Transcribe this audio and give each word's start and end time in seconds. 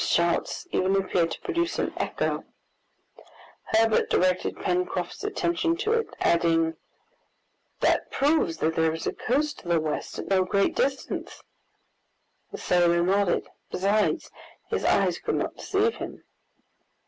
One 0.01 0.07
of 0.07 0.15
Neb's 0.15 0.15
shouts 0.15 0.67
even 0.71 0.95
appeared 0.95 1.29
to 1.29 1.41
produce 1.41 1.77
an 1.77 1.93
echo. 1.95 2.43
Herbert 3.65 4.09
directed 4.09 4.55
Pencroft's 4.57 5.23
attention 5.23 5.77
to 5.77 5.93
it, 5.93 6.07
adding, 6.19 6.75
"That 7.81 8.09
proves 8.09 8.57
that 8.57 8.73
there 8.75 8.95
is 8.95 9.05
a 9.05 9.13
coast 9.13 9.59
to 9.59 9.67
the 9.67 9.79
west, 9.79 10.17
at 10.17 10.27
no 10.27 10.43
great 10.43 10.75
distance." 10.75 11.43
The 12.51 12.57
sailor 12.57 13.03
nodded; 13.03 13.47
besides, 13.69 14.31
his 14.71 14.83
eyes 14.85 15.19
could 15.19 15.35
not 15.35 15.57
deceive 15.57 15.93
him. 15.97 16.23